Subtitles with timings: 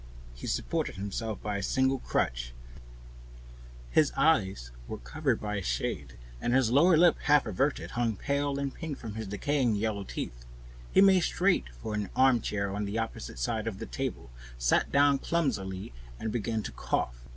[0.33, 2.55] He supported himself by the help of a crutch,
[3.91, 8.57] his eyes were covered by a shade, and his lower lip, half averted, hung pale
[8.57, 10.43] and pink from his decaying yellow teeth.
[10.91, 15.19] He made straight for an armchair on the opposite side of the table, sat down
[15.19, 17.27] clumsily, and began to cough.